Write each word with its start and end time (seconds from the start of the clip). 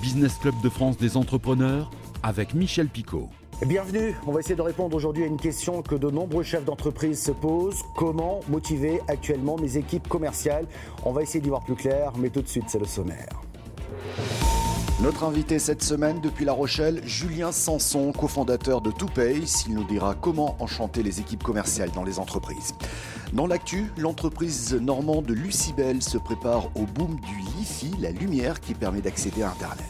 Business 0.00 0.38
Club 0.38 0.54
de 0.62 0.70
France 0.70 0.96
des 0.96 1.16
entrepreneurs 1.16 1.90
avec 2.22 2.54
Michel 2.54 2.88
Picot. 2.88 3.28
Bienvenue, 3.66 4.16
on 4.26 4.32
va 4.32 4.40
essayer 4.40 4.54
de 4.54 4.62
répondre 4.62 4.96
aujourd'hui 4.96 5.24
à 5.24 5.26
une 5.26 5.36
question 5.36 5.82
que 5.82 5.94
de 5.94 6.10
nombreux 6.10 6.42
chefs 6.42 6.64
d'entreprise 6.64 7.22
se 7.22 7.32
posent. 7.32 7.82
Comment 7.96 8.40
motiver 8.48 9.02
actuellement 9.08 9.56
mes 9.56 9.76
équipes 9.76 10.08
commerciales? 10.08 10.66
On 11.04 11.12
va 11.12 11.22
essayer 11.22 11.40
d'y 11.40 11.50
voir 11.50 11.62
plus 11.62 11.74
clair, 11.74 12.12
mais 12.16 12.30
tout 12.30 12.40
de 12.40 12.48
suite 12.48 12.64
c'est 12.68 12.78
le 12.78 12.86
sommaire. 12.86 13.28
Notre 15.02 15.24
invité 15.24 15.58
cette 15.58 15.82
semaine 15.82 16.20
depuis 16.20 16.44
La 16.44 16.52
Rochelle, 16.52 17.02
Julien 17.06 17.52
Sanson, 17.52 18.12
cofondateur 18.12 18.80
de 18.80 18.90
TwoPay. 18.90 19.42
Il 19.66 19.74
nous 19.74 19.84
dira 19.84 20.14
comment 20.14 20.56
enchanter 20.60 21.02
les 21.02 21.20
équipes 21.20 21.42
commerciales 21.42 21.90
dans 21.90 22.04
les 22.04 22.18
entreprises. 22.18 22.74
Dans 23.32 23.46
l'actu, 23.46 23.92
l'entreprise 23.96 24.74
normande 24.74 25.30
Lucibel 25.30 26.02
se 26.02 26.18
prépare 26.18 26.66
au 26.74 26.82
boom 26.82 27.14
du 27.20 27.36
Li-Fi, 27.56 27.92
la 28.00 28.10
lumière 28.10 28.60
qui 28.60 28.74
permet 28.74 29.00
d'accéder 29.00 29.42
à 29.42 29.50
Internet. 29.50 29.86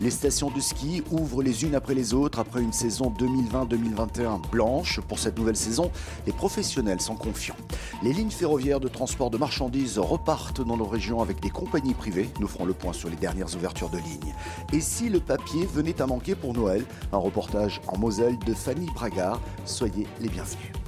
Les 0.00 0.10
stations 0.10 0.50
de 0.50 0.58
ski 0.58 1.00
ouvrent 1.12 1.44
les 1.44 1.64
unes 1.64 1.76
après 1.76 1.94
les 1.94 2.12
autres 2.12 2.40
après 2.40 2.60
une 2.60 2.72
saison 2.72 3.14
2020-2021 3.16 4.50
blanche. 4.50 5.00
Pour 5.02 5.20
cette 5.20 5.38
nouvelle 5.38 5.56
saison, 5.56 5.92
les 6.26 6.32
professionnels 6.32 7.00
sont 7.00 7.14
confiants. 7.14 7.54
Les 8.02 8.12
lignes 8.12 8.30
ferroviaires 8.30 8.80
de 8.80 8.88
transport 8.88 9.30
de 9.30 9.38
marchandises 9.38 10.00
repartent 10.00 10.60
dans 10.60 10.76
nos 10.76 10.86
régions 10.86 11.22
avec 11.22 11.38
des 11.38 11.50
compagnies 11.50 11.94
privées. 11.94 12.30
Nous 12.40 12.48
ferons 12.48 12.64
le 12.64 12.74
point 12.74 12.92
sur 12.92 13.08
les 13.08 13.16
dernières 13.16 13.54
ouvertures 13.54 13.90
de 13.90 13.98
lignes. 13.98 14.34
Et 14.72 14.80
si 14.80 15.08
le 15.08 15.20
papier 15.20 15.66
venait 15.66 16.02
à 16.02 16.06
manquer 16.08 16.34
pour 16.34 16.52
Noël? 16.52 16.84
Un 17.12 17.18
reportage 17.18 17.80
en 17.86 17.96
Moselle 17.96 18.40
de 18.40 18.54
Fanny 18.54 18.86
Bragard. 18.86 19.40
Soyez 19.66 20.08
les 20.20 20.28
bienvenus. 20.28 20.81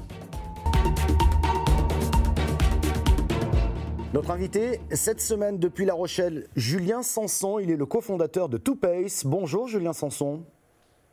Notre 4.15 4.31
invité 4.31 4.79
cette 4.93 5.21
semaine 5.21 5.59
depuis 5.59 5.85
La 5.85 5.93
Rochelle, 5.93 6.47
Julien 6.55 7.03
Sanson. 7.03 7.59
Il 7.59 7.69
est 7.73 7.77
le 7.77 7.85
cofondateur 7.85 8.49
de 8.49 8.59
TwoPace. 8.59 9.27
Bonjour 9.27 9.67
Julien 9.67 9.93
Sanson. 9.93 10.45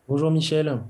Bonjour 0.08 0.30
Michel. 0.30 0.84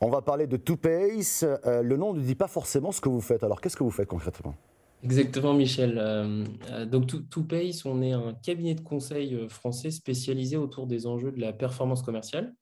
On 0.00 0.08
va 0.08 0.22
parler 0.22 0.46
de 0.46 0.56
TwoPace. 0.56 1.44
Euh, 1.66 1.82
le 1.82 1.98
nom 1.98 2.14
ne 2.14 2.20
dit 2.20 2.36
pas 2.36 2.46
forcément 2.46 2.90
ce 2.90 3.02
que 3.02 3.10
vous 3.10 3.20
faites. 3.20 3.44
Alors 3.44 3.60
qu'est-ce 3.60 3.76
que 3.76 3.84
vous 3.84 3.90
faites 3.90 4.08
concrètement? 4.08 4.54
Exactement 5.02 5.52
Michel. 5.52 5.98
Euh, 5.98 6.46
euh, 6.70 6.86
donc 6.86 7.08
TwoPace, 7.28 7.84
on 7.84 8.00
est 8.00 8.12
un 8.12 8.32
cabinet 8.42 8.74
de 8.74 8.80
conseil 8.80 9.46
français 9.50 9.90
spécialisé 9.90 10.56
autour 10.56 10.86
des 10.86 11.06
enjeux 11.06 11.32
de 11.32 11.40
la 11.42 11.52
performance 11.52 12.00
commerciale. 12.00 12.54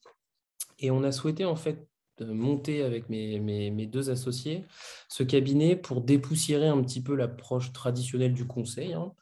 Et 0.81 0.91
on 0.91 1.05
a 1.05 1.13
souhaité 1.13 1.45
en 1.45 1.55
fait 1.55 1.87
monter 2.25 2.83
avec 2.83 3.09
mes, 3.09 3.87
deux 3.87 4.11
associés 4.11 4.65
ce 5.09 5.23
cabinet 5.23 5.77
pour 5.77 6.01
dépoussiérer 6.01 6.69
un 6.69 6.83
petit 6.83 7.03
peu 7.03 7.15
l'approche 7.15 7.73
traditionnelle 7.73 8.33
du 8.33 8.47
conseil, 8.47 8.93
hein, 8.93 9.13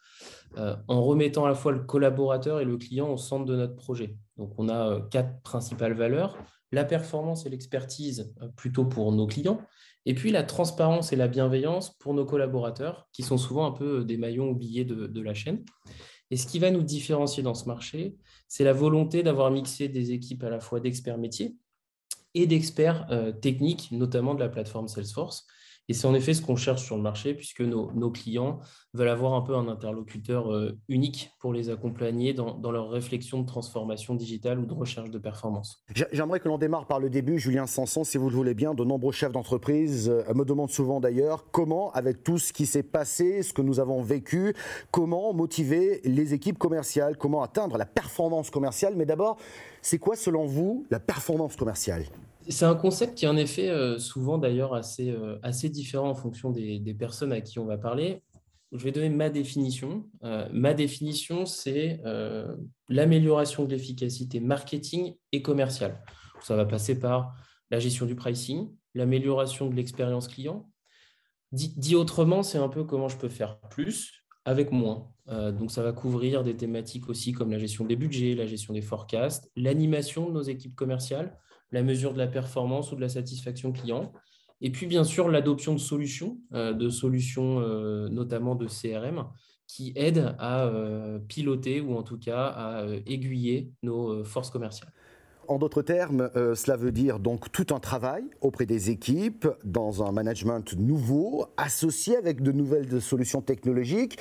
euh, 0.57 0.77
en 0.89 1.03
remettant 1.03 1.45
à 1.45 1.49
la 1.49 1.55
fois 1.55 1.73
le 1.73 1.81
collaborateur 1.81 2.61
et 2.61 2.65
le 2.65 2.77
client 2.77 3.11
au 3.13 3.17
centre 3.17 3.45
de 3.45 3.57
notre 3.57 3.77
projet. 3.77 4.17
Donc 4.37 4.53
on 4.59 4.69
a 4.69 4.89
euh, 4.89 5.01
quatre 5.01 5.41
principales 5.43 5.95
valeurs, 5.95 6.39
la 6.73 6.85
performance 6.85 7.47
et 7.47 7.51
l'expertise 7.51 8.35
euh, 8.43 8.49
plutôt 8.57 8.85
pour 8.85 9.13
nos 9.13 9.27
clients, 9.27 9.61
et 10.07 10.15
puis 10.15 10.31
la 10.31 10.43
transparence 10.43 11.13
et 11.13 11.17
la 11.17 11.29
bienveillance 11.29 11.97
pour 11.99 12.15
nos 12.15 12.25
collaborateurs, 12.25 13.09
qui 13.13 13.23
sont 13.23 13.39
souvent 13.39 13.67
un 13.67 13.73
peu 13.73 14.05
des 14.05 14.17
maillons 14.17 14.49
oubliés 14.49 14.85
de 14.85 15.21
la 15.21 15.35
chaîne. 15.35 15.65
Et 16.31 16.37
ce 16.37 16.47
qui 16.47 16.59
va 16.59 16.71
nous 16.71 16.83
différencier 16.83 17.43
dans 17.43 17.55
ce 17.55 17.67
marché, 17.67 18.17
c'est 18.49 18.65
la 18.65 18.73
volonté 18.73 19.23
d'avoir 19.23 19.51
mixé 19.51 19.89
des 19.89 20.13
équipes 20.13 20.45
à 20.45 20.51
la 20.51 20.61
fois 20.61 20.81
d'experts 20.81 21.19
métiers, 21.19 21.57
et 22.39 22.47
d'experts 22.47 23.07
euh, 23.11 23.33
techniques, 23.33 23.89
notamment 23.91 24.35
de 24.35 24.41
la 24.41 24.49
plateforme 24.49 24.89
Salesforce. 24.89 25.47
Et 25.89 25.95
c'est 25.95 26.07
en 26.07 26.15
effet 26.15 26.35
ce 26.35 26.43
qu'on 26.43 26.57
cherche 26.57 26.85
sur 26.85 26.97
le 26.97 27.03
marché, 27.03 27.33
puisque 27.35 27.63
nos, 27.63 28.11
clients 28.11 28.61
veulent 28.93 29.09
avoir 29.09 29.35
un 29.35 29.41
peu 29.41 29.55
un 29.55 29.69
interlocuteur 29.69 30.53
euh, 30.53 30.79
unique 30.89 31.31
pour 31.41 31.53
les 31.53 31.71
accompagner 31.71 32.35
dans, 32.35 32.71
leur 32.71 32.91
réflexion 32.91 33.41
de 33.41 33.47
transformation 33.47 34.15
digitale 34.15 34.59
ou 34.59 34.67
de 34.67 34.75
recherche 34.75 35.11
de 35.11 35.19
performance. 35.19 35.83
J'aimerais 36.13 36.41
que 36.41 36.49
l'on 36.49 36.59
démarre 36.59 36.87
par 36.87 37.01
le 37.01 37.09
début, 37.09 37.39
Julien 37.39 37.67
Sanson, 37.67 38.05
si 38.05 38.19
vous 38.19 38.29
le 38.29 38.37
voulez 38.37 38.55
bien. 38.55 38.75
De 38.75 38.85
nombreux 38.85 39.13
chefs 39.13 39.33
d'entreprise 39.33 40.11
euh, 40.11 40.35
me 40.35 40.45
demandent 40.45 40.71
souvent 40.71 41.01
d'ailleurs 41.01 41.51
comment, 41.51 41.91
avec 41.93 42.23
tout 42.23 42.39
ce 42.39 42.53
qui 42.53 42.67
s'est 42.67 42.83
passé, 42.83 43.43
ce 43.43 43.55
que 43.55 43.63
nous 43.63 43.81
avons 43.81 44.03
vécu, 44.03 44.55
comment 44.91 45.33
motiver 45.33 46.01
les 46.05 46.35
équipes 46.35 46.59
commerciales, 46.59 47.17
comment 47.17 47.43
atteindre 47.43 47.79
la 47.79 47.87
performance 47.87 48.51
commerciale? 48.51 48.95
Mais 48.97 49.07
d'abord, 49.07 49.39
c'est 49.81 49.99
quoi 49.99 50.17
selon 50.17 50.47
vous 50.47 50.85
la 50.91 51.01
performance 51.01 51.57
commerciale? 51.57 52.05
C'est 52.49 52.65
un 52.65 52.75
concept 52.75 53.17
qui 53.17 53.25
est 53.25 53.29
en 53.29 53.37
effet 53.37 53.69
euh, 53.69 53.99
souvent 53.99 54.39
d'ailleurs 54.39 54.75
assez, 54.75 55.11
euh, 55.11 55.39
assez 55.43 55.69
différent 55.69 56.11
en 56.11 56.15
fonction 56.15 56.51
des, 56.51 56.97
personnes 56.99 57.33
à 57.33 57.41
qui 57.41 57.59
on 57.59 57.67
va 57.67 57.79
parler. 57.79 58.23
Je 58.73 58.85
vais 58.85 58.93
donner 58.93 59.11
ma 59.11 59.31
définition. 59.31 60.07
Euh, 60.25 60.49
ma 60.53 60.75
définition, 60.75 61.47
c'est 61.47 62.01
l'amélioration 62.89 63.65
de 63.65 63.71
l'efficacité 63.71 64.41
marketing 64.41 65.15
et 65.33 65.43
commerciale. 65.43 66.03
Ça 66.41 66.57
va 66.57 66.65
passer 66.65 66.99
par 66.99 67.35
la 67.71 67.79
gestion 67.79 68.07
du 68.07 68.15
pricing, 68.15 68.71
l'amélioration 68.95 69.69
de 69.69 69.75
l'expérience 69.75 70.29
client. 70.29 70.71
dit, 71.53 71.97
autrement, 71.97 72.43
c'est 72.43 72.59
un 72.59 72.69
peu 72.69 72.85
comment 72.85 73.09
je 73.09 73.17
peux 73.17 73.29
faire 73.29 73.59
plus 73.71 74.25
avec 74.45 74.73
moins. 74.73 75.11
donc 75.27 75.71
ça 75.71 75.83
va 75.83 75.93
couvrir 75.93 76.43
des 76.43 76.57
thématiques 76.57 77.11
aussi 77.11 77.33
comme 77.33 77.51
la 77.51 77.59
gestion 77.59 77.85
des 77.85 77.97
budgets, 77.97 78.35
la 78.35 78.47
gestion 78.47 78.73
des 78.73 78.81
forecasts, 78.81 79.51
l'animation 79.57 80.27
de 80.29 80.33
nos 80.33 80.43
équipes 80.43 80.75
commerciales, 80.75 81.37
la 81.73 81.83
mesure 81.83 82.13
de 82.13 82.19
la 82.19 82.27
performance 82.27 82.93
ou 82.93 82.97
de 82.97 83.01
la 83.01 83.09
satisfaction 83.09 83.73
client. 83.73 84.13
Et 84.61 84.71
puis, 84.71 84.87
bien 84.87 85.05
sûr, 85.05 85.29
l'adoption 85.29 85.75
de 85.75 85.79
solutions, 85.79 86.39
euh, 86.53 86.73
de 86.73 86.89
solutions 86.89 87.61
euh, 87.61 88.09
notamment 88.09 88.55
de 88.55 88.67
CRM, 88.67 89.27
qui 89.67 89.93
aident 89.97 90.35
à 90.39 90.65
euh, 90.65 91.19
piloter 91.19 91.81
ou 91.81 91.95
en 91.97 92.03
tout 92.03 92.19
cas 92.19 92.47
à 92.47 92.87
aiguiller 93.07 93.71
nos 93.83 94.25
forces 94.25 94.51
commerciales. 94.51 94.93
En 95.47 95.59
d'autres 95.59 95.83
termes, 95.83 96.31
cela 96.35 96.77
veut 96.77 96.93
dire 96.93 97.19
donc 97.19 97.51
tout 97.51 97.67
un 97.71 97.81
travail 97.81 98.23
auprès 98.43 98.67
des 98.67 98.91
équipes, 98.91 99.49
dans 99.65 100.07
un 100.07 100.13
management 100.13 100.75
nouveau, 100.77 101.47
associé 101.57 102.17
avec 102.17 102.43
de 102.43 102.53
nouvelles 102.53 103.01
solutions 103.01 103.41
technologiques. 103.41 104.19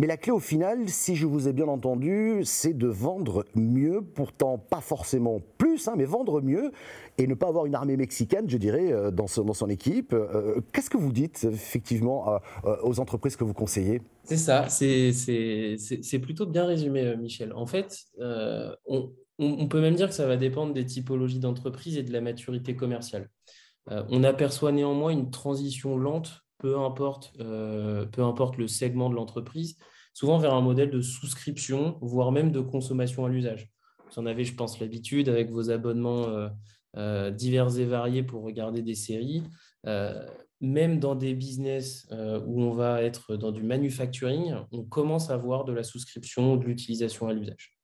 Mais 0.00 0.06
la 0.06 0.16
clé 0.16 0.30
au 0.30 0.38
final, 0.38 0.88
si 0.88 1.16
je 1.16 1.26
vous 1.26 1.48
ai 1.48 1.52
bien 1.52 1.66
entendu, 1.66 2.42
c'est 2.44 2.72
de 2.72 2.86
vendre 2.86 3.44
mieux, 3.56 4.00
pourtant 4.00 4.56
pas 4.56 4.80
forcément 4.80 5.40
plus, 5.58 5.88
hein, 5.88 5.94
mais 5.96 6.04
vendre 6.04 6.40
mieux 6.40 6.70
et 7.18 7.26
ne 7.26 7.34
pas 7.34 7.48
avoir 7.48 7.66
une 7.66 7.74
armée 7.74 7.96
mexicaine, 7.96 8.48
je 8.48 8.58
dirais, 8.58 8.92
euh, 8.92 9.10
dans, 9.10 9.26
son, 9.26 9.68
équipe. 9.68 10.12
Euh, 10.12 10.60
qu'est-ce 10.72 10.88
que 10.88 10.96
vous 10.96 11.10
dites 11.10 11.42
effectivement 11.50 12.38
aux 12.84 13.00
entreprises 13.00 13.34
que 13.34 13.42
vous 13.42 13.54
conseillez? 13.54 14.00
C'est 14.22 14.36
ça, 14.36 14.68
c'est 14.68 16.18
plutôt 16.22 16.46
bien 16.46 16.64
résumé, 16.64 17.16
Michel. 17.16 17.52
En 17.52 17.66
fait, 17.66 17.98
euh, 18.20 18.72
on, 18.86 19.12
on, 19.40 19.66
peut 19.66 19.80
même 19.80 19.96
dire 19.96 20.08
que 20.08 20.14
ça 20.14 20.28
va 20.28 20.36
dépendre 20.36 20.74
des 20.74 20.86
typologies 20.86 21.40
d'entreprise 21.40 21.98
et 21.98 22.04
de 22.04 22.12
la 22.12 22.20
maturité 22.20 22.76
commerciale. 22.76 23.30
on 23.88 24.22
aperçoit 24.22 24.70
néanmoins 24.70 25.10
une 25.10 25.30
transition 25.30 25.98
lente 25.98 26.44
peu 26.58 26.78
importe, 26.78 27.32
euh, 27.40 28.04
peu 28.06 28.22
importe 28.22 28.56
le 28.56 28.66
segment 28.66 29.10
de 29.10 29.14
l'entreprise, 29.14 29.76
souvent 30.12 30.38
vers 30.38 30.54
un 30.54 30.60
modèle 30.60 30.90
de 30.90 31.00
souscription, 31.00 31.98
voire 32.00 32.32
même 32.32 32.52
de 32.52 32.60
consommation 32.60 33.24
à 33.24 33.28
l'usage. 33.28 33.70
Vous 34.10 34.20
en 34.20 34.26
avez, 34.26 34.44
je 34.44 34.54
pense, 34.54 34.80
l'habitude 34.80 35.28
avec 35.28 35.50
vos 35.50 35.70
abonnements 35.70 36.24
euh, 36.24 36.48
euh, 36.96 37.30
divers 37.30 37.78
et 37.78 37.84
variés 37.84 38.22
pour 38.22 38.42
regarder 38.42 38.82
des 38.82 38.94
séries. 38.94 39.42
même 40.60 40.98
dans 40.98 41.14
des 41.14 41.34
business 41.34 42.08
où 42.46 42.62
on 42.62 42.72
va 42.72 43.00
être 43.02 43.36
dans 43.36 43.52
du 43.52 43.62
manufacturing, 43.62 44.56
on 44.72 44.82
commence 44.82 45.30
à 45.30 45.36
voir 45.36 45.64
de 45.64 45.72
la 45.72 45.84
souscription 45.84 46.54
ou 46.54 46.56
de 46.56 46.64
l'utilisation 46.64 47.28
à 47.28 47.32
l'usage. 47.32 47.78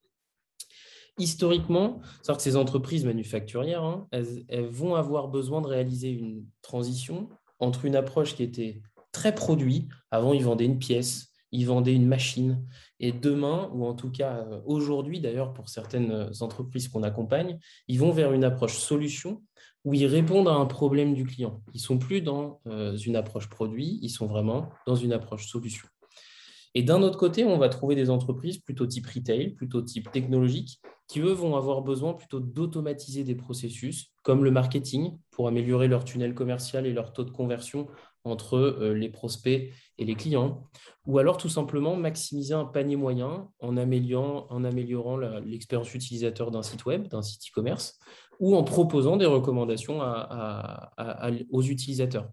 Historiquement, 1.18 2.00
que 2.26 2.42
ces 2.42 2.56
entreprises 2.56 3.04
manufacturières, 3.04 3.84
hein, 3.84 4.08
elles, 4.10 4.66
vont 4.66 4.96
avoir 4.96 5.28
besoin 5.28 5.60
de 5.60 5.68
réaliser 5.68 6.10
une 6.10 6.44
transition 6.60 7.28
entre 7.58 7.84
une 7.84 7.96
approche 7.96 8.34
qui 8.34 8.42
était 8.42 8.82
très 9.12 9.34
produit, 9.34 9.88
avant 10.10 10.32
ils 10.32 10.44
vendaient 10.44 10.64
une 10.64 10.78
pièce, 10.78 11.32
ils 11.52 11.66
vendaient 11.66 11.94
une 11.94 12.06
machine, 12.06 12.66
et 12.98 13.12
demain, 13.12 13.70
ou 13.72 13.84
en 13.86 13.94
tout 13.94 14.10
cas 14.10 14.38
euh, 14.38 14.60
aujourd'hui 14.66 15.20
d'ailleurs 15.20 15.52
pour 15.52 15.68
certaines 15.68 16.30
entreprises 16.40 16.88
qu'on 16.88 17.02
accompagne, 17.02 17.58
ils 17.88 17.98
vont 17.98 18.10
vers 18.10 18.32
une 18.32 18.44
approche 18.44 18.76
solution 18.76 19.42
où 19.84 19.94
ils 19.94 20.06
répondent 20.06 20.48
à 20.48 20.54
un 20.54 20.66
problème 20.66 21.14
du 21.14 21.24
client. 21.24 21.62
Ils 21.74 21.80
sont 21.80 21.98
plus 21.98 22.22
dans 22.22 22.60
euh, 22.66 22.96
une 22.96 23.16
approche 23.16 23.48
produit, 23.48 23.98
ils 24.02 24.08
sont 24.08 24.26
vraiment 24.26 24.70
dans 24.86 24.96
une 24.96 25.12
approche 25.12 25.46
solution. 25.46 25.86
Et 26.74 26.82
d'un 26.82 27.02
autre 27.02 27.18
côté, 27.18 27.44
on 27.44 27.58
va 27.58 27.68
trouver 27.68 27.94
des 27.94 28.10
entreprises 28.10 28.58
plutôt 28.58 28.86
type 28.86 29.06
retail, 29.06 29.50
plutôt 29.50 29.82
type 29.82 30.10
technologique, 30.10 30.80
qui, 31.06 31.20
eux, 31.20 31.32
vont 31.32 31.56
avoir 31.56 31.82
besoin 31.82 32.14
plutôt 32.14 32.40
d'automatiser 32.40 33.24
des 33.24 33.34
processus, 33.34 34.10
comme 34.22 34.44
le 34.44 34.50
marketing, 34.50 35.18
pour 35.30 35.48
améliorer 35.48 35.88
leur 35.88 36.04
tunnel 36.04 36.34
commercial 36.34 36.86
et 36.86 36.92
leur 36.92 37.12
taux 37.12 37.24
de 37.24 37.30
conversion 37.30 37.88
entre 38.24 38.56
euh, 38.56 38.94
les 38.94 39.10
prospects 39.10 39.70
et 39.98 40.04
les 40.04 40.14
clients, 40.14 40.64
ou 41.06 41.18
alors 41.18 41.36
tout 41.36 41.50
simplement 41.50 41.94
maximiser 41.94 42.54
un 42.54 42.64
panier 42.64 42.96
moyen 42.96 43.48
en 43.60 43.76
améliorant, 43.76 44.46
en 44.48 44.64
améliorant 44.64 45.16
l'expérience 45.16 45.94
utilisateur 45.94 46.50
d'un 46.50 46.62
site 46.62 46.86
web, 46.86 47.08
d'un 47.08 47.22
site 47.22 47.42
e-commerce, 47.50 47.98
ou 48.40 48.56
en 48.56 48.64
proposant 48.64 49.16
des 49.16 49.26
recommandations 49.26 50.00
aux 51.50 51.62
utilisateurs. 51.62 52.28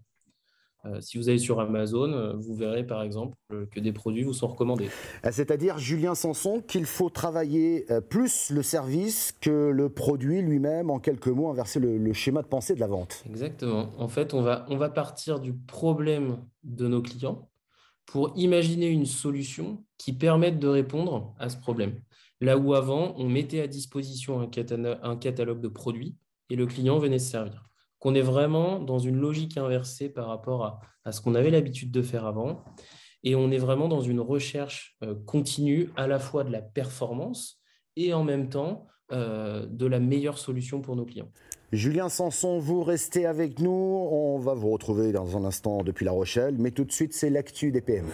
Euh, 0.84 1.00
si 1.00 1.16
vous 1.16 1.28
allez 1.28 1.38
sur 1.38 1.60
Amazon, 1.60 2.12
euh, 2.12 2.32
vous 2.34 2.54
verrez 2.54 2.84
par 2.84 3.02
exemple 3.02 3.36
que 3.70 3.78
des 3.78 3.92
produits 3.92 4.24
vous 4.24 4.32
sont 4.32 4.48
recommandés. 4.48 4.88
C'est-à-dire, 5.30 5.78
Julien 5.78 6.14
Sanson, 6.14 6.60
qu'il 6.60 6.86
faut 6.86 7.10
travailler 7.10 7.86
plus 8.08 8.50
le 8.50 8.62
service 8.62 9.32
que 9.40 9.70
le 9.70 9.88
produit 9.88 10.42
lui-même, 10.42 10.90
en 10.90 10.98
quelques 10.98 11.28
mots, 11.28 11.48
inverser 11.50 11.80
le, 11.80 12.12
schéma 12.12 12.42
de 12.42 12.48
pensée 12.48 12.74
de 12.74 12.80
la 12.80 12.86
vente. 12.86 13.22
Exactement. 13.28 13.90
En 13.98 14.08
fait, 14.08 14.34
on 14.34 14.42
va, 14.42 14.66
on 14.68 14.76
va 14.76 14.88
partir 14.88 15.38
du 15.40 15.52
problème 15.54 16.38
de 16.64 16.88
nos 16.88 17.02
clients 17.02 17.48
pour 18.06 18.32
imaginer 18.36 18.88
une 18.88 19.06
solution 19.06 19.84
qui 19.98 20.12
permette 20.12 20.58
de 20.58 20.68
répondre 20.68 21.34
à 21.38 21.48
ce 21.48 21.56
problème. 21.56 22.00
Là 22.42 22.58
où 22.58 22.74
avant, 22.74 23.14
on 23.16 23.28
mettait 23.28 23.60
à 23.60 23.66
disposition 23.66 24.40
un, 24.40 25.16
catalogue 25.16 25.60
de 25.60 25.68
produits 25.68 26.16
et 26.50 26.56
le 26.56 26.66
client 26.66 26.98
venait 26.98 27.18
se 27.18 27.30
servir. 27.30 27.70
Qu'on 28.02 28.16
est 28.16 28.20
vraiment 28.20 28.80
dans 28.80 28.98
une 28.98 29.14
logique 29.14 29.56
inversée 29.56 30.08
par 30.08 30.26
rapport 30.26 30.80
à, 31.04 31.12
ce 31.12 31.20
qu'on 31.20 31.36
avait 31.36 31.50
l'habitude 31.50 31.92
de 31.92 32.02
faire 32.02 32.26
avant. 32.26 32.64
Et 33.22 33.36
on 33.36 33.52
est 33.52 33.58
vraiment 33.58 33.86
dans 33.86 34.00
une 34.00 34.18
recherche 34.18 34.96
euh, 35.04 35.14
continue 35.24 35.90
à 35.94 36.08
la 36.08 36.18
fois 36.18 36.42
de 36.42 36.50
la 36.50 36.62
performance 36.62 37.60
et 37.94 38.12
en 38.12 38.24
même 38.24 38.48
temps 38.48 38.88
euh, 39.12 39.66
de 39.66 39.86
la 39.86 40.00
meilleure 40.00 40.38
solution 40.38 40.80
pour 40.80 40.96
nos 40.96 41.04
clients. 41.04 41.28
Julien 41.70 42.08
Sanson, 42.08 42.58
vous 42.58 42.82
restez 42.82 43.24
avec 43.24 43.60
nous. 43.60 43.70
On 43.70 44.40
va 44.40 44.54
vous 44.54 44.70
retrouver 44.70 45.12
dans 45.12 45.36
un 45.36 45.44
instant 45.44 45.84
depuis 45.84 46.04
La 46.04 46.10
Rochelle, 46.10 46.56
mais 46.58 46.72
tout 46.72 46.84
de 46.84 46.90
suite, 46.90 47.14
c'est 47.14 47.30
l'actu 47.30 47.70
des 47.70 47.82
PME. 47.82 48.10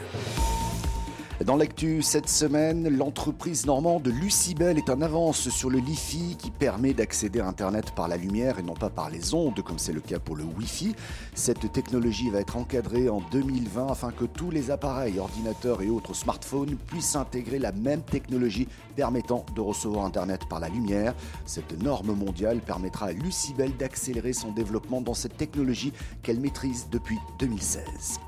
Dans 1.45 1.55
l'actu 1.55 2.03
cette 2.03 2.29
semaine, 2.29 2.89
l'entreprise 2.89 3.65
normande 3.65 4.09
Lucibel 4.09 4.77
est 4.77 4.91
en 4.91 5.01
avance 5.01 5.51
sur 5.51 5.71
le 5.71 5.79
Li-Fi 5.79 6.37
qui 6.37 6.51
permet 6.51 6.95
d'accéder 6.95 7.39
à 7.39 7.47
Internet 7.47 7.93
par 7.93 8.09
la 8.09 8.17
lumière 8.17 8.59
et 8.59 8.65
non 8.65 8.75
pas 8.75 8.91
par 8.91 9.09
les 9.09 9.35
ondes 9.35 9.63
comme 9.63 9.79
c'est 9.79 9.93
le 9.93 10.01
cas 10.01 10.19
pour 10.19 10.35
le 10.35 10.43
Wi-Fi. 10.43 10.97
Cette 11.35 11.73
technologie 11.73 12.29
va 12.29 12.41
être 12.41 12.57
encadrée 12.57 13.09
en 13.09 13.21
2020 13.31 13.87
afin 13.87 14.11
que 14.11 14.25
tous 14.25 14.51
les 14.51 14.73
appareils, 14.73 15.21
ordinateurs 15.21 15.81
et 15.81 15.91
autres 15.91 16.13
smartphones 16.13 16.77
puissent 16.89 17.15
intégrer 17.15 17.61
la 17.61 17.71
même 17.71 18.03
technologie 18.03 18.67
permettant 18.97 19.47
de 19.55 19.61
recevoir 19.61 20.07
Internet 20.07 20.41
par 20.51 20.59
la 20.59 20.69
lumière. 20.69 21.15
Cette 21.47 21.81
norme 21.81 22.17
mondiale 22.17 22.59
permettra 22.59 23.07
à 23.07 23.13
Lucibel 23.13 23.77
d'accélérer 23.77 24.33
son 24.33 24.51
développement 24.51 25.01
dans 25.01 25.15
cette 25.15 25.37
technologie 25.37 25.93
qu'elle 26.25 26.41
maîtrise 26.41 26.89
depuis 26.91 27.19
2016. 27.39 28.19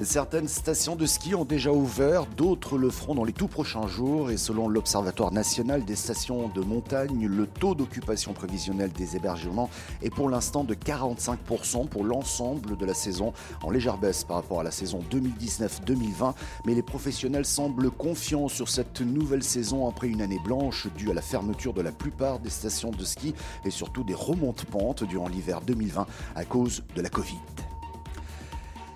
Certaines 0.00 0.48
stations 0.48 0.96
de 0.96 1.04
ski 1.04 1.34
ont 1.34 1.44
déjà 1.44 1.70
ouvert, 1.70 2.24
d'autres 2.26 2.78
le 2.78 2.88
feront 2.88 3.14
dans 3.14 3.24
les 3.24 3.32
tout 3.32 3.46
prochains 3.46 3.86
jours 3.86 4.30
et 4.30 4.38
selon 4.38 4.66
l'Observatoire 4.66 5.32
national 5.32 5.84
des 5.84 5.96
stations 5.96 6.48
de 6.48 6.60
montagne, 6.62 7.26
le 7.26 7.46
taux 7.46 7.74
d'occupation 7.74 8.32
prévisionnel 8.32 8.90
des 8.90 9.16
hébergements 9.16 9.68
est 10.02 10.10
pour 10.10 10.30
l'instant 10.30 10.64
de 10.64 10.74
45% 10.74 11.88
pour 11.88 12.04
l'ensemble 12.04 12.76
de 12.76 12.86
la 12.86 12.94
saison, 12.94 13.34
en 13.62 13.70
légère 13.70 13.98
baisse 13.98 14.24
par 14.24 14.36
rapport 14.36 14.60
à 14.60 14.64
la 14.64 14.70
saison 14.70 15.00
2019-2020, 15.10 16.34
mais 16.64 16.74
les 16.74 16.82
professionnels 16.82 17.44
semblent 17.44 17.90
confiants 17.90 18.48
sur 18.48 18.70
cette 18.70 19.02
nouvelle 19.02 19.42
saison 19.42 19.86
après 19.88 20.08
une 20.08 20.22
année 20.22 20.40
blanche 20.42 20.88
due 20.96 21.10
à 21.10 21.14
la 21.14 21.22
fermeture 21.22 21.74
de 21.74 21.82
la 21.82 21.92
plupart 21.92 22.38
des 22.38 22.50
stations 22.50 22.90
de 22.90 23.04
ski 23.04 23.34
et 23.64 23.70
surtout 23.70 24.04
des 24.04 24.14
remontes 24.14 24.64
pentes 24.64 25.04
durant 25.04 25.28
l'hiver 25.28 25.60
2020 25.60 26.06
à 26.34 26.44
cause 26.44 26.82
de 26.96 27.02
la 27.02 27.10
Covid. 27.10 27.36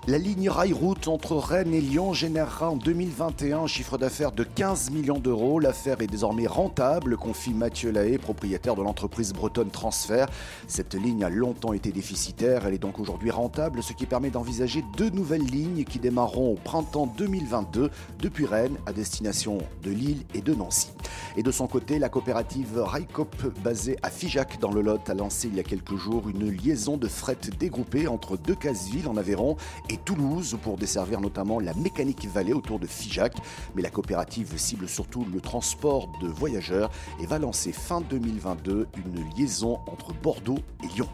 La 0.08 0.18
ligne 0.18 0.48
rail-route 0.48 1.08
entre 1.08 1.34
Rennes 1.34 1.74
et 1.74 1.80
Lyon 1.80 2.12
générera 2.12 2.70
en 2.70 2.76
2021 2.76 3.62
un 3.62 3.66
chiffre 3.66 3.98
d'affaires 3.98 4.30
de 4.30 4.44
15 4.44 4.92
millions 4.92 5.18
d'euros. 5.18 5.58
L'affaire 5.58 6.00
est 6.00 6.06
désormais 6.06 6.46
rentable, 6.46 7.16
confie 7.16 7.52
Mathieu 7.52 7.90
Lahaye, 7.90 8.18
propriétaire 8.18 8.76
de 8.76 8.84
l'entreprise 8.84 9.32
bretonne 9.32 9.70
Transfert. 9.70 10.28
Cette 10.68 10.94
ligne 10.94 11.24
a 11.24 11.28
longtemps 11.28 11.72
été 11.72 11.90
déficitaire, 11.90 12.66
elle 12.66 12.74
est 12.74 12.78
donc 12.78 13.00
aujourd'hui 13.00 13.32
rentable, 13.32 13.82
ce 13.82 13.94
qui 13.94 14.06
permet 14.06 14.30
d'envisager 14.30 14.84
deux 14.96 15.10
nouvelles 15.10 15.44
lignes 15.44 15.82
qui 15.82 15.98
démarreront 15.98 16.52
au 16.52 16.56
printemps 16.56 17.12
2022 17.18 17.90
depuis 18.20 18.46
Rennes 18.46 18.76
à 18.86 18.92
destination 18.92 19.58
de 19.82 19.90
Lille 19.90 20.22
et 20.34 20.40
de 20.40 20.54
Nancy. 20.54 20.90
Et 21.36 21.42
de 21.42 21.50
son 21.50 21.66
côté, 21.66 21.98
la 21.98 22.08
coopérative 22.08 22.78
Railcop 22.78 23.34
basée 23.62 23.96
à 24.02 24.10
Figeac 24.10 24.58
dans 24.60 24.70
le 24.70 24.82
Lot 24.82 25.08
a 25.08 25.14
lancé 25.14 25.48
il 25.48 25.54
y 25.54 25.60
a 25.60 25.62
quelques 25.62 25.96
jours 25.96 26.28
une 26.28 26.50
liaison 26.50 26.96
de 26.96 27.08
fret 27.08 27.38
dégroupée 27.58 28.08
entre 28.08 28.36
deux 28.36 28.56
villes 28.90 29.08
en 29.08 29.16
Aveyron 29.16 29.56
et 29.88 29.96
Toulouse 29.96 30.56
pour 30.62 30.76
desservir 30.76 31.20
notamment 31.20 31.60
la 31.60 31.74
mécanique 31.74 32.26
vallée 32.26 32.52
autour 32.52 32.78
de 32.78 32.86
Figeac. 32.86 33.34
Mais 33.74 33.82
la 33.82 33.90
coopérative 33.90 34.56
cible 34.56 34.88
surtout 34.88 35.24
le 35.32 35.40
transport 35.40 36.10
de 36.20 36.28
voyageurs 36.28 36.90
et 37.20 37.26
va 37.26 37.38
lancer 37.38 37.72
fin 37.72 38.00
2022 38.00 38.88
une 38.96 39.24
liaison 39.36 39.78
entre 39.86 40.12
Bordeaux 40.14 40.58
et 40.82 40.88
Lyon. 40.94 41.08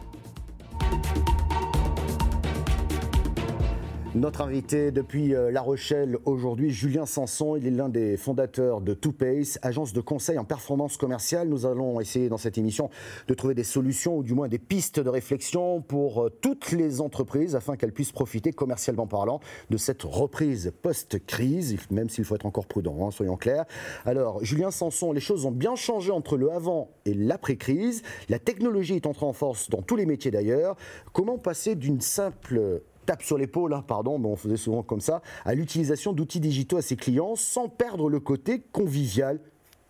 Notre 4.15 4.41
invité 4.41 4.91
depuis 4.91 5.33
euh, 5.33 5.49
La 5.49 5.61
Rochelle 5.61 6.19
aujourd'hui, 6.25 6.69
Julien 6.69 7.07
Sanson, 7.07 7.55
il 7.55 7.65
est 7.65 7.71
l'un 7.71 7.89
des 7.89 8.15
fondateurs 8.15 8.79
de 8.79 8.93
TwoPace, 8.93 9.57
agence 9.63 9.91
de 9.91 10.01
conseil 10.01 10.37
en 10.37 10.43
performance 10.43 10.97
commerciale. 10.97 11.49
Nous 11.49 11.65
allons 11.65 11.99
essayer 11.99 12.29
dans 12.29 12.37
cette 12.37 12.59
émission 12.59 12.91
de 13.27 13.33
trouver 13.33 13.55
des 13.55 13.63
solutions 13.63 14.17
ou 14.17 14.23
du 14.23 14.35
moins 14.35 14.47
des 14.49 14.59
pistes 14.59 14.99
de 14.99 15.09
réflexion 15.09 15.81
pour 15.81 16.25
euh, 16.25 16.29
toutes 16.29 16.73
les 16.73 17.01
entreprises 17.01 17.55
afin 17.55 17.75
qu'elles 17.75 17.91
puissent 17.91 18.11
profiter 18.11 18.53
commercialement 18.53 19.07
parlant 19.07 19.39
de 19.71 19.77
cette 19.77 20.03
reprise 20.03 20.71
post-crise, 20.83 21.75
même 21.89 22.07
s'il 22.07 22.23
faut 22.23 22.35
être 22.35 22.45
encore 22.45 22.67
prudent, 22.67 23.07
hein, 23.07 23.09
soyons 23.09 23.35
clairs. 23.35 23.65
Alors, 24.05 24.45
Julien 24.45 24.69
Sanson, 24.69 25.11
les 25.11 25.21
choses 25.21 25.47
ont 25.47 25.51
bien 25.51 25.73
changé 25.73 26.11
entre 26.11 26.37
le 26.37 26.51
avant 26.51 26.91
et 27.05 27.15
l'après-crise. 27.15 28.03
La 28.29 28.37
technologie 28.37 28.93
est 28.93 29.07
entrée 29.07 29.25
en 29.25 29.33
force 29.33 29.71
dans 29.71 29.81
tous 29.81 29.95
les 29.95 30.05
métiers 30.05 30.29
d'ailleurs. 30.29 30.75
Comment 31.13 31.39
passer 31.39 31.73
d'une 31.73 31.99
simple 31.99 32.83
tape 33.05 33.23
sur 33.23 33.37
l'épaule, 33.37 33.73
hein, 33.73 33.83
pardon, 33.85 34.17
mais 34.19 34.27
on 34.27 34.35
faisait 34.35 34.57
souvent 34.57 34.83
comme 34.83 35.01
ça, 35.01 35.21
à 35.45 35.53
l'utilisation 35.53 36.13
d'outils 36.13 36.39
digitaux 36.39 36.77
à 36.77 36.81
ses 36.81 36.95
clients 36.95 37.35
sans 37.35 37.69
perdre 37.69 38.09
le 38.09 38.19
côté 38.19 38.61
convivial. 38.71 39.39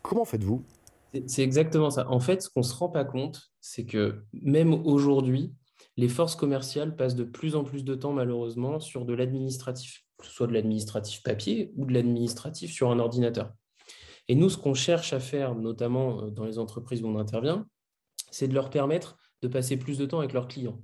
Comment 0.01 0.25
faites-vous? 0.25 0.63
C'est 1.27 1.44
exactement 1.44 1.89
ça. 1.89 2.10
En 2.10 2.19
fait, 2.19 2.42
ce 2.42 2.50
qu'on 2.50 2.62
ne 2.62 2.65
se 2.65 2.75
rend 2.75 2.89
pas 2.89 3.06
compte, 3.06 3.51
c'est 3.62 3.86
que 3.86 4.24
même 4.33 4.74
aujourd'hui, 4.74 5.54
les 5.95 6.10
forces 6.10 6.36
commerciales 6.36 6.95
passent 6.95 7.15
de 7.15 7.24
plus 7.24 7.56
en 7.56 7.63
plus 7.63 7.83
de 7.83 7.94
temps, 7.94 8.13
malheureusement, 8.13 8.80
sur 8.80 9.06
de 9.06 9.13
l'administratif, 9.13 10.04
que 10.18 10.25
ce 10.25 10.31
soit 10.31 10.48
de 10.48 10.54
l'administratif 10.54 11.21
papier 11.21 11.71
ou 11.77 11.86
de 11.86 11.94
l'administratif 11.94 12.71
sur 12.71 12.89
un 12.89 13.00
ordinateur. 13.00 13.54
Et 14.27 14.36
nous, 14.36 14.50
ce 14.50 14.57
qu'on 14.57 14.74
cherche 14.74 15.13
à 15.13 15.19
faire, 15.19 15.56
notamment 15.56 16.24
euh, 16.24 16.30
dans 16.30 16.45
les 16.45 16.57
entreprises 16.57 17.04
où 17.04 17.07
on 17.07 17.19
intervient, 17.19 17.68
c'est 18.31 18.48
de 18.48 18.54
leur 18.54 18.69
permettre 18.69 19.18
de 19.42 19.48
passer 19.48 19.77
plus 19.77 19.98
de 19.98 20.06
temps 20.06 20.19
avec 20.19 20.33
leurs 20.33 20.48
clients. 20.48 20.81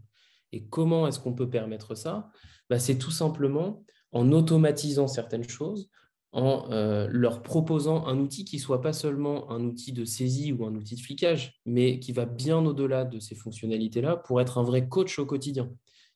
Et 0.51 0.65
comment 0.65 1.07
est-ce 1.07 1.19
qu'on 1.19 1.33
peut 1.33 1.49
permettre 1.49 1.95
ça? 1.95 2.29
Bah, 2.69 2.79
C'est 2.79 2.97
tout 2.97 3.11
simplement 3.11 3.83
en 4.11 4.31
automatisant 4.31 5.07
certaines 5.07 5.47
choses, 5.47 5.89
en 6.31 6.71
euh, 6.71 7.07
leur 7.09 7.41
proposant 7.41 8.05
un 8.05 8.19
outil 8.19 8.45
qui 8.45 8.59
soit 8.59 8.81
pas 8.81 8.93
seulement 8.93 9.49
un 9.51 9.63
outil 9.63 9.93
de 9.93 10.05
saisie 10.05 10.51
ou 10.51 10.65
un 10.65 10.75
outil 10.75 10.95
de 10.95 11.01
flicage, 11.01 11.59
mais 11.65 11.99
qui 11.99 12.11
va 12.11 12.25
bien 12.25 12.63
au-delà 12.65 13.03
de 13.05 13.19
ces 13.19 13.35
fonctionnalités-là 13.35 14.15
pour 14.17 14.39
être 14.41 14.57
un 14.57 14.63
vrai 14.63 14.87
coach 14.87 15.17
au 15.19 15.25
quotidien. 15.25 15.71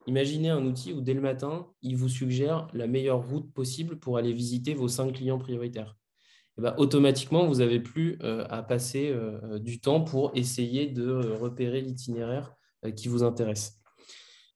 Imaginez 0.05 0.49
un 0.49 0.65
outil 0.65 0.93
où 0.93 1.01
dès 1.01 1.13
le 1.13 1.21
matin, 1.21 1.67
il 1.81 1.95
vous 1.95 2.09
suggère 2.09 2.67
la 2.73 2.87
meilleure 2.87 3.27
route 3.27 3.51
possible 3.53 3.99
pour 3.99 4.17
aller 4.17 4.33
visiter 4.33 4.73
vos 4.73 4.87
cinq 4.87 5.13
clients 5.13 5.39
prioritaires. 5.39 5.95
Et 6.57 6.61
bah, 6.61 6.75
automatiquement, 6.77 7.47
vous 7.47 7.55
n'avez 7.55 7.79
plus 7.79 8.19
euh, 8.21 8.45
à 8.49 8.61
passer 8.61 9.09
euh, 9.09 9.57
du 9.57 9.79
temps 9.79 10.01
pour 10.01 10.31
essayer 10.35 10.87
de 10.87 11.33
repérer 11.39 11.81
l'itinéraire 11.81 12.53
qui 12.97 13.07
vous 13.07 13.23
intéresse. 13.23 13.82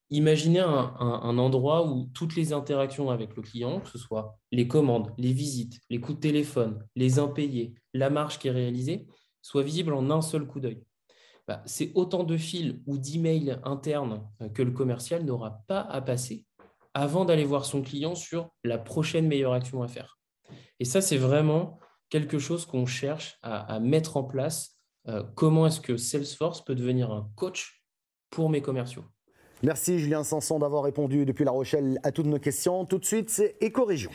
Imaginez 0.10 0.60
un, 0.60 1.38
endroit 1.38 1.86
où 1.86 2.10
toutes 2.14 2.36
les 2.36 2.54
interactions 2.54 3.10
avec 3.10 3.36
le 3.36 3.42
client, 3.42 3.82
que 3.82 3.90
ce 3.90 3.98
soit 3.98 4.38
les 4.54 4.68
commandes, 4.68 5.14
les 5.18 5.34
visites, 5.34 5.82
les 5.90 6.00
coups 6.00 6.18
de 6.18 6.22
téléphone, 6.22 6.82
les 6.96 7.20
impayés, 7.20 7.76
la 7.94 8.10
marge 8.10 8.40
qui 8.40 8.48
est 8.48 8.52
réalisée, 8.52 9.06
soient 9.42 9.64
visibles 9.64 9.94
en 9.94 10.10
un 10.10 10.22
seul 10.22 10.48
coup 10.48 10.62
d'œil. 10.62 10.82
Bah, 11.48 11.62
c'est 11.66 11.92
autant 11.96 12.24
de 12.24 12.38
fils 12.38 12.76
ou 12.86 12.98
d'emails 12.98 13.60
internes 13.64 14.22
euh, 14.42 14.50
que 14.50 14.62
le 14.62 14.72
commercial 14.72 15.24
n'aura 15.24 15.62
pas 15.68 15.82
à 15.82 16.02
passer 16.02 16.46
avant 16.94 17.26
d'aller 17.26 17.46
voir 17.46 17.66
son 17.66 17.82
client 17.82 18.16
sur 18.16 18.50
la 18.64 18.78
prochaine 18.78 19.28
meilleure 19.28 19.54
action 19.54 19.84
à 19.84 19.88
faire. 19.88 20.18
Et 20.80 20.86
ça, 20.86 21.00
c'est 21.00 21.18
vraiment 21.18 21.80
quelque 22.10 22.40
chose 22.40 22.66
qu'on 22.66 22.86
cherche 22.86 23.38
à, 23.44 23.80
mettre 23.80 24.18
en 24.18 24.24
place. 24.24 24.80
Euh, 25.08 25.24
comment 25.36 25.68
est-ce 25.68 25.80
que 25.80 25.96
Salesforce 25.96 26.64
peut 26.64 26.76
devenir 26.76 27.12
un 27.12 27.30
coach 27.36 27.84
pour 28.30 28.50
mes 28.50 28.62
commerciaux? 28.62 29.06
Merci 29.64 29.98
Julien 29.98 30.24
Sanson 30.24 30.60
d'avoir 30.60 30.84
répondu 30.84 31.26
depuis 31.26 31.44
La 31.44 31.52
Rochelle 31.52 32.00
à 32.04 32.12
toutes 32.12 32.28
nos 32.28 32.38
questions. 32.38 32.86
Tout 32.86 33.00
de 33.00 33.06
suite, 33.06 33.32
c'est 33.32 33.56
Éco-Région. 33.60 34.12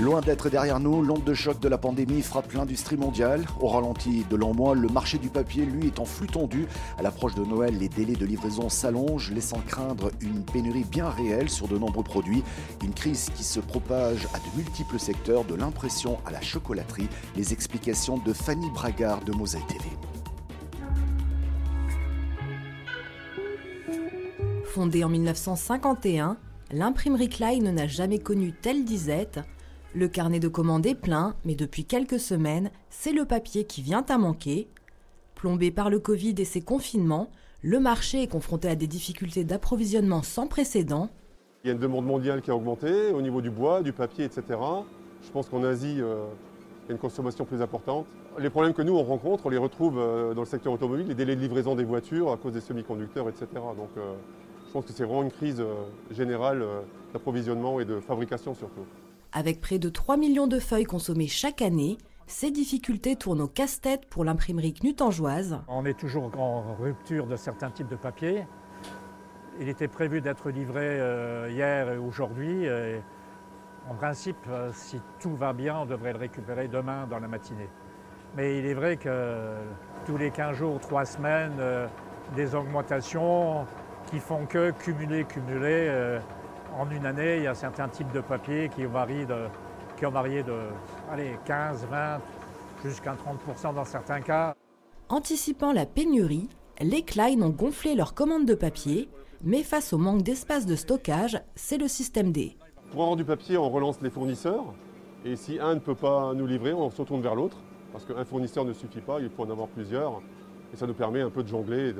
Loin 0.00 0.22
d'être 0.22 0.48
derrière 0.48 0.80
nous, 0.80 1.02
l'onde 1.02 1.24
de 1.24 1.34
choc 1.34 1.60
de 1.60 1.68
la 1.68 1.76
pandémie 1.76 2.22
frappe 2.22 2.50
l'industrie 2.54 2.96
mondiale. 2.96 3.44
Au 3.60 3.68
ralenti 3.68 4.24
de 4.30 4.36
l'an 4.36 4.54
mois, 4.54 4.74
le 4.74 4.88
marché 4.88 5.18
du 5.18 5.28
papier, 5.28 5.66
lui, 5.66 5.88
est 5.88 5.98
en 5.98 6.06
flux 6.06 6.26
tendu. 6.26 6.66
À 6.98 7.02
l'approche 7.02 7.34
de 7.34 7.44
Noël, 7.44 7.76
les 7.78 7.90
délais 7.90 8.14
de 8.14 8.24
livraison 8.24 8.70
s'allongent, 8.70 9.30
laissant 9.30 9.60
craindre 9.68 10.10
une 10.22 10.42
pénurie 10.42 10.84
bien 10.84 11.10
réelle 11.10 11.50
sur 11.50 11.68
de 11.68 11.76
nombreux 11.76 12.02
produits. 12.02 12.42
Une 12.82 12.94
crise 12.94 13.28
qui 13.36 13.44
se 13.44 13.60
propage 13.60 14.26
à 14.32 14.38
de 14.38 14.56
multiples 14.56 14.98
secteurs, 14.98 15.44
de 15.44 15.54
l'impression 15.54 16.18
à 16.24 16.30
la 16.30 16.40
chocolaterie. 16.40 17.08
Les 17.36 17.52
explications 17.52 18.16
de 18.16 18.32
Fanny 18.32 18.70
Bragard 18.70 19.22
de 19.22 19.32
Mosaïque 19.32 19.66
TV. 19.66 19.84
Fondée 24.72 25.04
en 25.04 25.10
1951, 25.10 26.38
l'imprimerie 26.70 27.28
Klein 27.28 27.60
n'a 27.60 27.86
jamais 27.86 28.18
connu 28.18 28.54
telle 28.54 28.86
disette. 28.86 29.40
Le 29.94 30.08
carnet 30.08 30.40
de 30.40 30.48
commandes 30.48 30.86
est 30.86 30.94
plein, 30.94 31.34
mais 31.44 31.54
depuis 31.54 31.84
quelques 31.84 32.18
semaines, 32.18 32.70
c'est 32.88 33.12
le 33.12 33.26
papier 33.26 33.64
qui 33.64 33.82
vient 33.82 34.02
à 34.08 34.16
manquer. 34.16 34.70
Plombé 35.34 35.70
par 35.70 35.90
le 35.90 35.98
Covid 35.98 36.36
et 36.38 36.46
ses 36.46 36.62
confinements, 36.62 37.28
le 37.60 37.80
marché 37.80 38.22
est 38.22 38.28
confronté 38.28 38.66
à 38.66 38.74
des 38.74 38.86
difficultés 38.86 39.44
d'approvisionnement 39.44 40.22
sans 40.22 40.46
précédent. 40.46 41.10
Il 41.64 41.66
y 41.66 41.70
a 41.70 41.74
une 41.74 41.78
demande 41.78 42.06
mondiale 42.06 42.40
qui 42.40 42.50
a 42.50 42.56
augmenté 42.56 43.12
au 43.12 43.20
niveau 43.20 43.42
du 43.42 43.50
bois, 43.50 43.82
du 43.82 43.92
papier, 43.92 44.24
etc. 44.24 44.58
Je 45.22 45.30
pense 45.32 45.50
qu'en 45.50 45.64
Asie, 45.64 45.98
euh, 46.00 46.24
il 46.84 46.88
y 46.88 46.92
a 46.92 46.94
une 46.94 46.98
consommation 46.98 47.44
plus 47.44 47.60
importante. 47.60 48.06
Les 48.38 48.48
problèmes 48.48 48.72
que 48.72 48.80
nous, 48.80 48.96
on 48.96 49.02
rencontre, 49.02 49.44
on 49.44 49.50
les 49.50 49.58
retrouve 49.58 49.98
euh, 49.98 50.32
dans 50.32 50.40
le 50.40 50.46
secteur 50.46 50.72
automobile, 50.72 51.08
les 51.08 51.14
délais 51.14 51.36
de 51.36 51.42
livraison 51.42 51.74
des 51.74 51.84
voitures 51.84 52.32
à 52.32 52.38
cause 52.38 52.54
des 52.54 52.62
semi-conducteurs, 52.62 53.28
etc. 53.28 53.48
je 54.72 54.78
pense 54.78 54.86
que 54.86 54.92
c'est 54.94 55.04
vraiment 55.04 55.22
une 55.22 55.30
crise 55.30 55.62
générale 56.10 56.64
d'approvisionnement 57.12 57.78
et 57.78 57.84
de 57.84 58.00
fabrication 58.00 58.54
surtout. 58.54 58.86
Avec 59.32 59.60
près 59.60 59.78
de 59.78 59.90
3 59.90 60.16
millions 60.16 60.46
de 60.46 60.58
feuilles 60.58 60.86
consommées 60.86 61.26
chaque 61.26 61.60
année, 61.60 61.98
ces 62.26 62.50
difficultés 62.50 63.16
tournent 63.16 63.42
au 63.42 63.48
casse-tête 63.48 64.06
pour 64.08 64.24
l'imprimerie 64.24 64.72
knutangeoise. 64.72 65.58
On 65.68 65.84
est 65.84 65.98
toujours 65.98 66.30
en 66.38 66.74
rupture 66.80 67.26
de 67.26 67.36
certains 67.36 67.70
types 67.70 67.88
de 67.88 67.96
papier. 67.96 68.46
Il 69.60 69.68
était 69.68 69.88
prévu 69.88 70.22
d'être 70.22 70.48
livré 70.48 70.86
euh, 70.86 71.50
hier 71.50 71.90
et 71.90 71.98
aujourd'hui. 71.98 72.66
En 73.90 73.94
principe, 73.94 74.36
euh, 74.48 74.70
si 74.72 75.00
tout 75.18 75.34
va 75.34 75.52
bien, 75.52 75.80
on 75.80 75.86
devrait 75.86 76.12
le 76.12 76.18
récupérer 76.18 76.68
demain 76.68 77.06
dans 77.08 77.18
la 77.18 77.26
matinée. 77.26 77.68
Mais 78.36 78.58
il 78.58 78.66
est 78.66 78.74
vrai 78.74 78.96
que 78.96 79.54
tous 80.06 80.16
les 80.16 80.30
15 80.30 80.56
jours, 80.56 80.78
3 80.80 81.04
semaines, 81.04 81.56
euh, 81.58 81.86
des 82.36 82.54
augmentations 82.54 83.66
qui 84.12 84.18
font 84.18 84.44
que 84.44 84.72
cumuler, 84.72 85.24
cumuler 85.24 86.20
en 86.78 86.90
une 86.90 87.06
année, 87.06 87.38
il 87.38 87.42
y 87.44 87.46
a 87.46 87.54
certains 87.54 87.88
types 87.88 88.12
de 88.12 88.20
papiers 88.20 88.68
qui 88.68 88.84
varient 88.84 89.24
de, 89.24 89.46
qui 89.96 90.04
ont 90.04 90.10
varié 90.10 90.42
de 90.42 90.54
allez, 91.10 91.38
15, 91.46 91.86
20, 91.90 92.20
jusqu'à 92.84 93.14
30% 93.14 93.74
dans 93.74 93.84
certains 93.86 94.20
cas. 94.20 94.54
Anticipant 95.08 95.72
la 95.72 95.86
pénurie, 95.86 96.50
les 96.80 97.02
Klein 97.02 97.40
ont 97.40 97.50
gonflé 97.50 97.94
leurs 97.94 98.14
commandes 98.14 98.44
de 98.44 98.54
papier, 98.54 99.08
mais 99.42 99.62
face 99.62 99.94
au 99.94 99.98
manque 99.98 100.22
d'espace 100.22 100.66
de 100.66 100.76
stockage, 100.76 101.40
c'est 101.54 101.78
le 101.78 101.88
système 101.88 102.32
D. 102.32 102.56
Pour 102.90 103.02
avoir 103.02 103.16
du 103.16 103.24
papier, 103.24 103.56
on 103.56 103.70
relance 103.70 104.00
les 104.02 104.10
fournisseurs, 104.10 104.74
et 105.24 105.36
si 105.36 105.58
un 105.58 105.74
ne 105.74 105.80
peut 105.80 105.94
pas 105.94 106.34
nous 106.34 106.46
livrer, 106.46 106.74
on 106.74 106.90
se 106.90 107.00
retourne 107.00 107.22
vers 107.22 107.34
l'autre, 107.34 107.56
parce 107.92 108.04
qu'un 108.04 108.24
fournisseur 108.24 108.66
ne 108.66 108.74
suffit 108.74 109.00
pas, 109.00 109.20
il 109.20 109.30
faut 109.30 109.44
en 109.44 109.50
avoir 109.50 109.68
plusieurs, 109.68 110.20
et 110.72 110.76
ça 110.76 110.86
nous 110.86 110.94
permet 110.94 111.22
un 111.22 111.30
peu 111.30 111.42
de 111.42 111.48
jongler, 111.48 111.94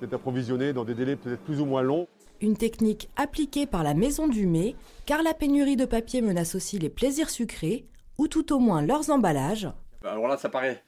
d'être 0.00 0.14
approvisionné 0.14 0.72
dans 0.72 0.84
des 0.84 0.94
délais 0.94 1.16
peut-être 1.16 1.42
plus 1.42 1.60
ou 1.60 1.64
moins 1.64 1.82
longs. 1.82 2.08
Une 2.40 2.56
technique 2.56 3.08
appliquée 3.16 3.66
par 3.66 3.82
la 3.82 3.94
Maison 3.94 4.28
du 4.28 4.46
Mai, 4.46 4.76
car 5.06 5.22
la 5.22 5.34
pénurie 5.34 5.76
de 5.76 5.84
papier 5.84 6.22
menace 6.22 6.54
aussi 6.54 6.78
les 6.78 6.88
plaisirs 6.88 7.30
sucrés, 7.30 7.86
ou 8.16 8.28
tout 8.28 8.52
au 8.52 8.58
moins 8.58 8.82
leurs 8.82 9.10
emballages. 9.10 9.68
Alors 10.04 10.28
là, 10.28 10.36
ça 10.36 10.48
paraît 10.48 10.82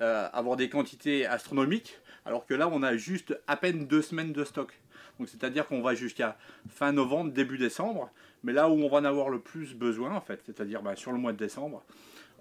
euh, 0.00 0.28
avoir 0.32 0.56
des 0.56 0.68
quantités 0.68 1.26
astronomiques, 1.26 1.98
alors 2.24 2.46
que 2.46 2.54
là, 2.54 2.68
on 2.72 2.82
a 2.82 2.96
juste 2.96 3.38
à 3.46 3.56
peine 3.56 3.86
deux 3.86 4.02
semaines 4.02 4.32
de 4.32 4.44
stock. 4.44 4.72
Donc 5.18 5.28
c'est-à-dire 5.28 5.66
qu'on 5.66 5.80
va 5.80 5.94
jusqu'à 5.94 6.36
fin 6.68 6.92
novembre, 6.92 7.32
début 7.32 7.58
décembre, 7.58 8.10
mais 8.42 8.52
là 8.52 8.68
où 8.68 8.74
on 8.74 8.88
va 8.88 8.98
en 8.98 9.04
avoir 9.04 9.30
le 9.30 9.40
plus 9.40 9.74
besoin, 9.74 10.14
en 10.14 10.20
fait, 10.20 10.40
c'est-à-dire 10.44 10.82
bah, 10.82 10.96
sur 10.96 11.12
le 11.12 11.18
mois 11.18 11.32
de 11.32 11.38
décembre, 11.38 11.82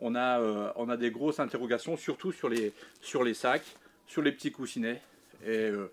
on 0.01 0.15
a, 0.15 0.39
euh, 0.39 0.71
on 0.75 0.89
a 0.89 0.97
des 0.97 1.11
grosses 1.11 1.39
interrogations, 1.39 1.95
surtout 1.95 2.31
sur 2.31 2.49
les, 2.49 2.73
sur 3.01 3.23
les 3.23 3.33
sacs, 3.33 3.77
sur 4.07 4.21
les 4.21 4.31
petits 4.31 4.51
coussinets, 4.51 5.01
et, 5.43 5.69
euh, 5.69 5.91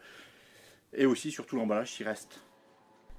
et 0.93 1.07
aussi 1.07 1.31
sur 1.31 1.47
tout 1.47 1.57
l'emballage 1.57 1.93
qui 1.93 2.05
reste. 2.05 2.41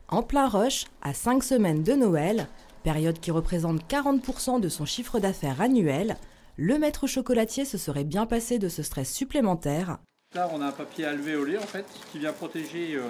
En 0.08 0.22
plein 0.22 0.48
rush, 0.48 0.86
à 1.01 1.13
5 1.13 1.44
semaines 1.44 1.84
de 1.84 1.94
Noël, 1.94 2.48
période 2.84 3.20
qui 3.20 3.32
représente 3.32 3.88
40% 3.89 4.60
de 4.60 4.70
son 4.70 4.86
chiffre 4.86 5.20
d'affaires 5.20 5.62
annuel, 5.62 6.18
le 6.58 6.77
maître 6.77 7.08
chocolatier 7.08 7.65
se 7.65 7.77
serait 7.77 8.03
bien 8.03 8.25
passé 8.25 8.60
de 8.60 8.70
ce 8.70 8.84
stress 8.84 9.12
supplémentaire. 9.12 9.98
Là, 10.36 10.50
on 10.53 10.62
a 10.62 10.68
un 10.68 10.72
papier 10.72 11.06
alvéolé 11.06 11.58
en 11.58 11.62
fait 11.62 11.86
qui 12.12 12.20
vient 12.20 12.34
protéger 12.34 12.96
euh, 12.96 13.01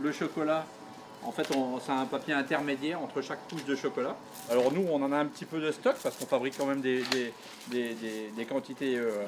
le 0.00 0.12
chocolat. 0.12 0.64
En 1.24 1.32
fait, 1.32 1.46
c'est 1.84 1.92
un 1.92 2.06
papier 2.06 2.32
intermédiaire 2.32 3.00
entre 3.00 3.20
chaque 3.20 3.46
couche 3.48 3.64
de 3.64 3.74
chocolat. 3.74 4.16
Alors 4.50 4.72
nous, 4.72 4.86
on 4.88 5.02
en 5.02 5.10
a 5.10 5.16
un 5.16 5.26
petit 5.26 5.44
peu 5.44 5.60
de 5.60 5.72
stock 5.72 5.96
parce 6.00 6.16
qu'on 6.16 6.26
fabrique 6.26 6.56
quand 6.56 6.66
même 6.66 6.80
des, 6.80 7.02
des, 7.70 8.44
quantités 8.48 8.96
euh, 8.96 9.24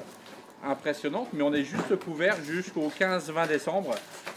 impressionnantes, 0.63 1.29
mais 1.33 1.43
on 1.43 1.53
est 1.53 1.63
juste 1.63 1.95
couvert 1.97 2.37
jusqu'au 2.43 2.89
15-20 2.89 3.47
décembre. 3.47 3.95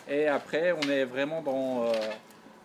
Et 0.08 0.26
après, 0.26 0.72
on 0.72 0.88
est 0.88 1.04
vraiment 1.04 1.42
dans... 1.42 1.84
Euh, 1.84 1.92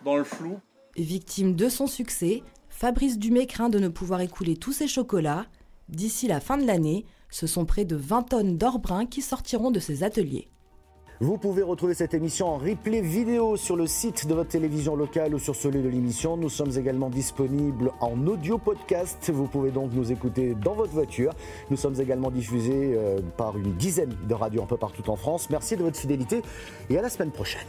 dans 0.04 0.16
le 0.16 0.24
flou. 0.24 0.58
Victime 0.96 1.54
de 1.54 1.68
son 1.68 1.86
succès, 1.86 2.42
Fabrice 2.68 3.18
Dumay 3.18 3.46
craint 3.46 3.68
de 3.68 3.78
ne 3.78 3.88
pouvoir 3.88 4.20
écouler 4.20 4.56
tous 4.56 4.72
ses 4.72 4.88
chocolats. 4.88 5.46
D'ici 5.88 6.26
la 6.26 6.40
fin 6.40 6.56
de 6.56 6.66
l'année, 6.66 7.04
ce 7.30 7.46
sont 7.46 7.64
près 7.64 7.84
de 7.84 7.96
20 7.96 8.22
tonnes 8.22 8.58
d'or 8.58 8.78
brun 8.78 9.06
qui 9.06 9.22
sortiront 9.22 9.70
de 9.70 9.80
ses 9.80 10.02
ateliers. 10.02 10.48
Vous 11.22 11.36
pouvez 11.36 11.60
retrouver 11.62 11.92
cette 11.92 12.14
émission 12.14 12.46
en 12.46 12.56
replay 12.56 13.02
vidéo 13.02 13.58
sur 13.58 13.76
le 13.76 13.86
site 13.86 14.26
de 14.26 14.32
votre 14.32 14.48
télévision 14.48 14.96
locale 14.96 15.34
ou 15.34 15.38
sur 15.38 15.54
celui 15.54 15.82
de 15.82 15.88
l'émission. 15.90 16.38
Nous 16.38 16.48
sommes 16.48 16.70
également 16.78 17.10
disponibles 17.10 17.92
en 18.00 18.26
audio 18.26 18.56
podcast. 18.56 19.30
Vous 19.30 19.46
pouvez 19.46 19.70
donc 19.70 19.92
nous 19.92 20.12
écouter 20.12 20.54
dans 20.54 20.72
votre 20.72 20.94
voiture. 20.94 21.34
Nous 21.68 21.76
sommes 21.76 22.00
également 22.00 22.30
diffusés 22.30 22.94
euh, 22.96 23.18
par 23.36 23.58
une 23.58 23.74
dizaine 23.74 24.16
de 24.26 24.32
radios 24.34 24.62
un 24.62 24.66
peu 24.66 24.78
partout 24.78 25.10
en 25.10 25.16
France. 25.16 25.50
Merci 25.50 25.76
de 25.76 25.82
votre 25.82 25.98
fidélité 25.98 26.40
et 26.88 26.96
à 26.96 27.02
la 27.02 27.10
semaine 27.10 27.32
prochaine. 27.32 27.68